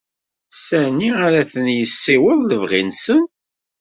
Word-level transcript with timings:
Sani 0.65 1.09
ara 1.25 1.41
ten-yessiweḍ 1.51 2.39
lebɣi-nsen? 2.49 3.21